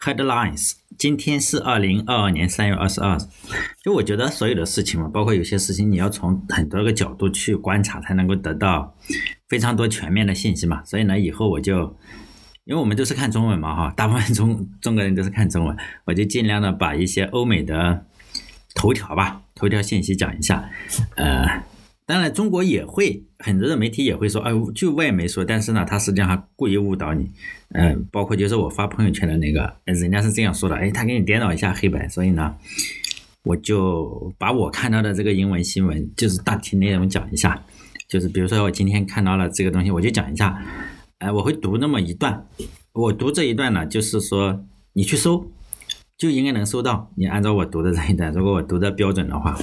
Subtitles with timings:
[0.00, 3.20] Headlines，今天是二零二二年三月二十二日。
[3.82, 8.94] 就我觉得所有的事情嘛，包括有些事情，你要从很多个角度去观察，才能够得到
[9.48, 10.84] 非常多全面的信息嘛。
[10.84, 11.96] 所以呢，以后我就，
[12.64, 18.06] 因为我们都是看中文嘛，哈， 大部分中中国人都是看中文，我就尽量的把一些欧美的
[18.74, 20.70] 头条吧，头条信息讲一下，
[21.16, 21.64] 呃。
[22.08, 27.30] 当然，中国也会很多的媒体也会说，哎，就外媒说，但是呢，他实际上故意误导你，
[27.74, 32.54] 嗯，包括就是我发朋友圈的那个，人家是这样说的，哎，他给你颠倒一下黑白，所以呢，
[33.44, 37.62] 我就把我看到的这个英文新闻，就是大体内容讲一下，
[38.08, 40.64] 就是比如说我今天看到了这个东西，我就讲一下，
[41.18, 42.46] 哎，我会读那么一段，
[42.94, 44.64] 我读这一段呢，就是说
[44.94, 45.52] 你去搜，
[46.16, 49.58] 就应该能搜到，你按照我读的这一段，如果我读的标准的话。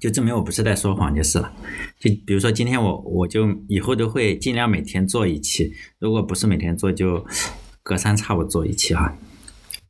[0.00, 1.52] 就证明我不是在说谎就是了。
[1.98, 7.26] 就比如说今天我我就以后都会尽量每天做一期，如果不是每天做，就
[7.82, 9.16] 隔三差五做一期哈。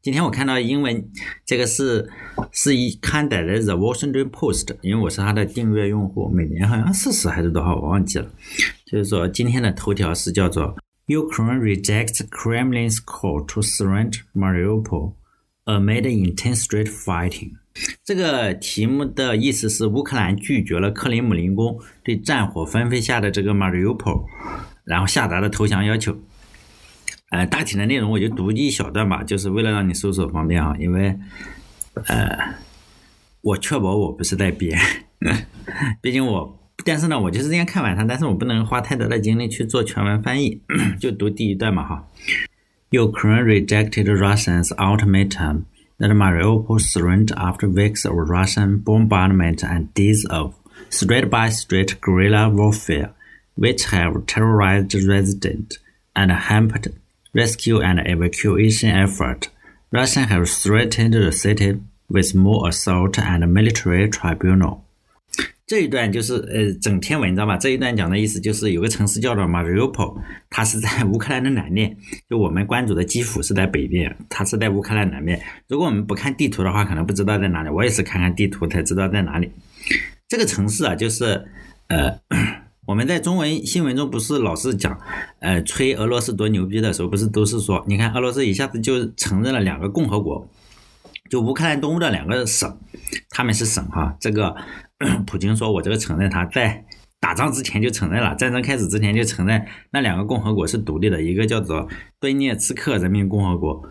[0.03, 1.11] 今天我看到英文
[1.47, 2.11] 这个是
[2.53, 8.31] 是一刊载的 The Washington Post，因为我是他的订阅用户，每年好像四十还是多少我忘记了。
[8.85, 15.15] 就是说今天的头条是叫做 Ukraine rejects Kremlin's call to surrender Mariupol
[15.65, 17.53] amid intense street fighting。
[18.05, 24.27] 这个题目的意思是乌克兰拒绝了克里姆林宫对战火纷飞下的这个 Mariupol，
[24.85, 26.17] 然后下达的投降要求。
[27.31, 31.19] 呃，大体的内容我就读一小段吧，就是为了让你搜索方便啊，因为
[32.07, 32.55] 呃，
[33.41, 34.79] 我确保我不是在编，
[36.01, 40.61] 毕竟我，但是呢，我就是这样看完它，但是我不能花太多的精力去做全文翻译，
[41.01, 42.09] 就读第一段嘛哈。
[42.91, 45.63] Ukraine rejected Russia's ultimatum.
[45.99, 50.55] That Mariupol surrendered after weeks of Russian bombardment and days of
[50.91, 53.15] street-by-street guerrilla warfare,
[53.55, 55.79] which have terrorized residents
[56.17, 56.95] and hampered
[57.33, 59.49] rescue and evacuation efforts.
[59.91, 64.84] Russia has threatened the city with more assault and military tribunal.
[65.67, 70.21] 这一段就是呃整篇文章吧，这一段讲的意思就是有个城市叫做 Mariupol，
[70.51, 71.97] 它是在乌克兰的南面，
[72.29, 75.41] 就我们关注的基辅是在北边，它是在乌克兰南面。
[75.67, 77.71] 如果我们不看地图的话，可能不知道在哪里。
[77.71, 79.51] 我也是看看地图才知道在哪里。
[80.29, 81.47] 这个城市啊，就是
[81.89, 82.19] 呃
[82.87, 85.01] 我们在中文新闻中不是老是讲
[85.39, 90.47] 呃吹俄罗斯多牛逼的时候，不是都是说，你看俄罗斯一下子就承认了两个共和国，
[91.31, 92.79] 就乌克兰东部的两个省，
[93.31, 94.55] 他们是省哈，这个。
[95.27, 96.85] 普京说：“我这个承认，他在
[97.21, 101.89] 打仗之前就承认了，战争开始之前就承认那两个共和国是独立的，一个叫做
[102.21, 103.83] 顿涅茨克人民共和国，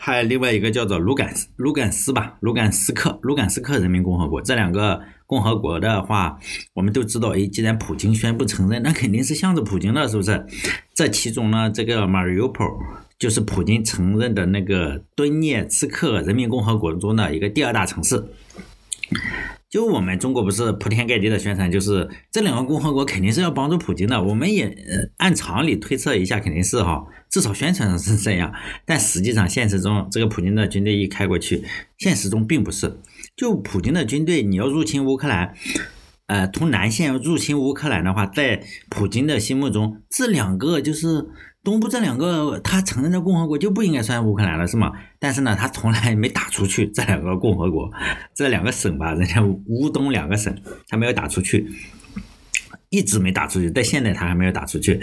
[0.00, 4.40] 还有另外一个叫做卢甘斯卢甘斯吧，卢甘斯克卢甘斯克人民共和国。
[4.40, 6.38] 这两个共和国的话，
[6.74, 10.46] 我们都知道，哎，既然普京宣布承认，那肯定是向着普京的，是不是？
[10.94, 12.78] 这其中呢，这个 Mariupol
[13.18, 18.24] 就是普京承认的那个顿涅茨克人民共和国中的一个第二大城市。”
[19.68, 24.22] 就我们中国不是铺天盖地的宣传，就是这两个共和国肯定是要帮助普京的。
[24.22, 24.76] 我们也
[25.16, 28.52] 按常理推测一下，肯定是哈，至少宣传上是这样。
[28.84, 31.64] 但实际上现实中，这个普京的军队一开过去，
[31.98, 33.00] 现实中并不是。
[33.36, 35.54] 就普京的军队，你要入侵乌克兰，
[36.26, 41.26] 呃，从南线入侵乌克兰的话，在普京的心目中，这两个就是。
[41.66, 44.92] 东部这两个他承认的共和国就不应该算乌克兰了，是吗？
[45.18, 47.90] 但是呢，他从来没打出去这两个共和国，
[48.32, 50.56] 这两个省吧，人家乌东两个省
[50.86, 51.68] 他没有打出去，
[52.88, 55.00] 一直没打出去，在现在他还没有打出去。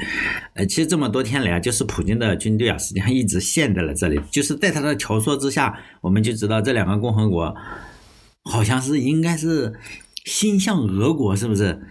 [0.53, 7.53] 呃，其实这么多天来啊，就是普京的军队啊，实际上一直陷在了这里，就是在他的挑唆之下，我们就知道这两个共和国
[8.45, 9.73] 好像是应该是
[10.23, 11.81] 心向俄国，是不是？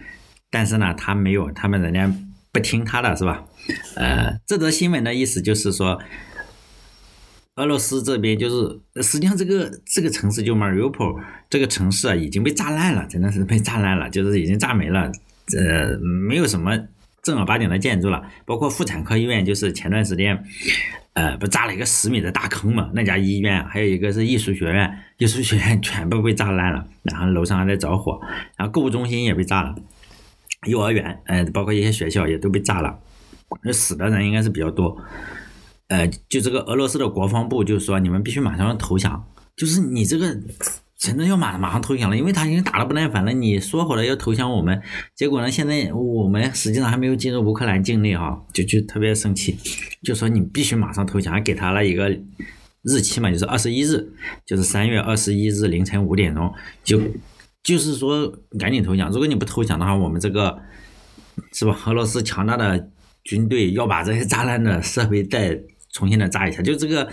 [0.49, 2.11] 但是呢，他没有，他们人家
[2.53, 3.43] 不听他的，是吧？
[3.95, 5.99] 呃，这则新闻的意思就是说，
[7.55, 11.19] 俄罗斯这边就是实际上这个这个城市就 Mariupol
[11.49, 15.11] 这个城市啊已经被炸烂了，真的是被炸烂了，就是已经炸没了，
[15.57, 16.77] 呃，没有什么
[17.23, 20.43] 正儿八经的建筑了，包括妇产科医院，就是前段时间，
[21.13, 28.19] 呃，不炸了一个十米的大坑嘛，那家医院，还有一个是艺术学院，艺术学院全部被炸烂了，然后楼上还在着火，
[28.57, 29.75] 然后购物中心也被炸了，
[30.65, 32.99] 幼儿园，呃，包括一些学校也都被炸了。
[33.63, 34.97] 那死的人应该是比较多，
[35.87, 39.23] 呃，就这个俄罗斯的国防部就是说你们必须马上要投降，
[39.55, 40.35] 就是你这个
[40.97, 43.31] 真的要马马上投降了，因为他已经打的不耐烦了。
[43.31, 44.81] 你说好了要投降我们，
[45.15, 49.55] 结果呢，现在我们实际上还没有进入乌克兰境内哈，就就特别生气，
[50.01, 52.09] 就说你必须马上投降，给他了一个
[52.81, 54.11] 日期嘛，就是二十一日，
[54.45, 56.51] 就是三月二十一日凌晨五点钟，
[56.83, 56.99] 就
[57.63, 60.59] 就是说赶紧投降，如果你不投降的话，我们这个
[61.53, 62.89] 是吧，俄罗斯强大的。
[63.23, 65.57] 军队要把这些炸烂的设备再
[65.93, 67.09] 重新的炸一下，就这个，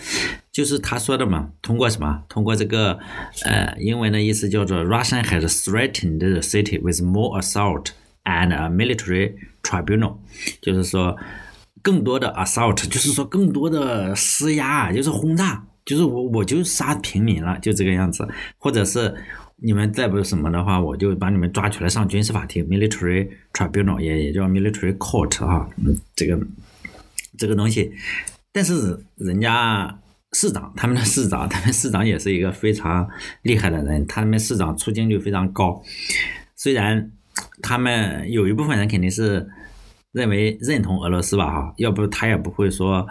[0.50, 2.25] 就是他说的嘛，通过什么？
[2.29, 2.99] 通过这个，
[3.44, 7.91] 呃，英文的意思叫做 Russian has threatened the city with more assault
[8.25, 10.17] and a military tribunal，
[10.61, 11.17] 就是说
[11.81, 19.14] 更多的 assault，就是说更多的施压，就是轰炸，就是我我就杀平民了，就这个样子，或者是
[19.62, 25.68] 你们再不什么的话，我就把你们抓起来上军事法庭 military tribunal，也也叫 military court 啊，
[26.16, 26.38] 这个
[27.36, 27.92] 这个东西。
[28.52, 29.98] 但是人家
[30.32, 33.08] 市长，他们的市长，他们市长也是一个非常
[33.42, 35.82] 厉害的人，他们市长出镜率非常高。
[36.56, 37.10] 虽然
[37.62, 39.48] 他们有一部分人肯定是
[40.12, 43.06] 认为认同俄罗斯吧，哈，要不他也不会说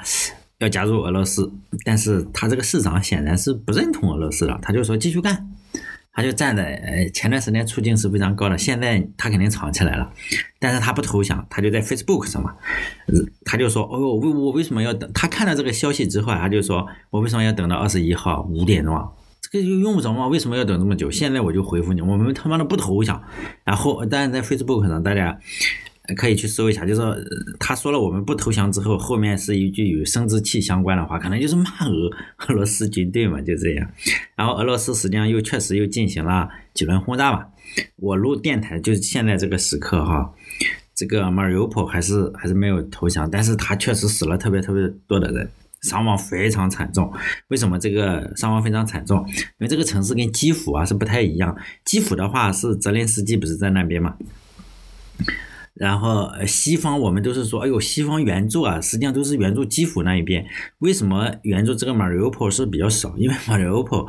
[0.57, 1.52] 要加入俄罗斯。
[1.86, 5.48] 但是他这个市长显然是不认同俄罗斯的，他就说继续干。
[6.19, 10.12] 他就站在呃前段时间出镜是非常高的，现在他肯定藏起来了，
[10.60, 12.54] 但是他不投降，他就在 Facebook 上嘛，
[13.45, 15.10] 他就说，哦，我我为什么要等？
[15.13, 19.10] 他看到这个消息之后，他就说我为什么要等到二十一号五点钟？
[19.39, 20.27] 这个就用不着吗？
[20.27, 21.10] 为什么要等这么久？
[21.10, 23.24] 现在我就回复你，我们他妈的不投降。
[23.63, 25.39] 然后，但是在 Facebook 上大家。
[26.16, 27.02] 可以去搜一下，就是
[27.60, 32.12] 他说了我们不投降之后，后面是一句与生殖器相关的话，可能就是骂俄
[32.48, 33.90] 俄罗斯军队嘛，就这样。
[34.36, 37.48] 然后俄罗斯实际上又确实又进行了几轮轰炸吧。
[37.98, 40.34] 我录电台就是现在这个时刻哈，
[40.96, 45.50] 这个马尔尤普还是还是没有投降，但是他确实死了特别特别多的人，
[45.82, 47.14] 伤亡非常惨重。
[47.50, 49.24] 为什么这个伤亡非常惨重？
[49.30, 51.56] 因为这个城市跟基辅啊是不太一样，
[51.86, 54.16] 基辅的话是泽连斯基不是在那边嘛？
[55.80, 60.46] 然后西方我们都是说，哎呦，西方援助啊，实际上都是援助基辅那一边。
[60.80, 63.16] 为什么援助这个马里乌波是比较少？
[63.18, 64.06] 因为马里乌波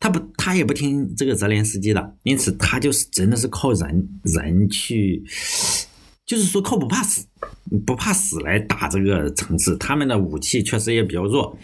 [0.00, 5.22] 他不，他也不听这个泽连斯基的，因此他就是真的是靠人人去，
[6.26, 7.24] 就是说靠不怕死，
[7.86, 9.76] 不怕死来打这个城市。
[9.76, 11.56] 他们的武器确实也比较弱，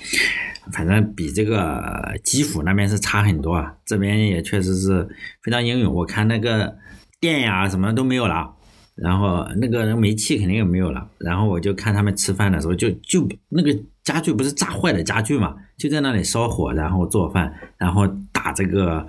[0.73, 1.82] 反正比这个
[2.23, 3.75] 基辅那边是差很多啊。
[3.85, 5.08] 这边也确实是
[5.43, 6.76] 非常英勇，我看那个
[7.19, 8.55] 电呀什么都没有了。
[9.02, 13.75] 然后那个人煤气肯定也没有了，然后我就看他们吃饭的时候，就就那个
[14.05, 19.06] 家具不是炸坏的家具嘛，就在那里烧火，然后做饭，然后打这个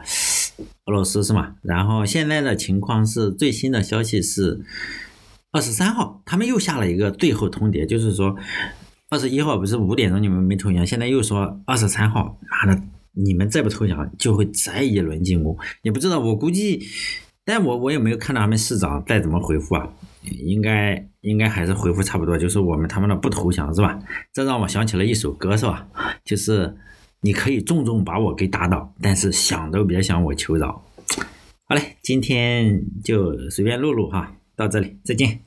[0.86, 1.56] 俄罗斯是吗？
[1.62, 4.62] 然后现在的情况是最新的消息是
[5.52, 8.38] 二十三号，他们又下了一个最后通牒，就是说
[9.10, 16.88] 二十一号不是五点钟你们没投降，现在又说二十三号，妈的，你们再不投降就会再一轮进攻，也不知道，我估计。
[17.54, 19.86] 但我我也没有看到他们市长再怎么回复啊，
[20.24, 24.00] 应该应该还是回复差不多，就是我们他们的不投降是吧？
[24.32, 25.86] 这让我想起了一首歌是吧？
[26.24, 26.74] 就是
[27.20, 30.82] 你可以重重把我给打倒，但是想都别想我求饶。
[31.68, 35.42] 好嘞，今天就随便录录哈，到这里再见。